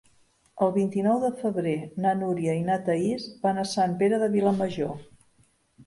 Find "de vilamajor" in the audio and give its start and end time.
4.25-5.03